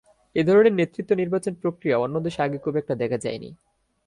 এ 0.35 0.41
ধরনের 0.43 0.73
নেতৃত্ব 0.73 1.11
নির্বাচন 1.13 1.53
প্রক্রিয়া 1.53 1.95
অন্য 1.97 2.15
দেশে 2.19 2.39
আগে 2.41 2.57
খুব 2.57 2.73
একটা 2.75 2.93
দেখা 2.95 3.17
যায়নি। 3.17 3.49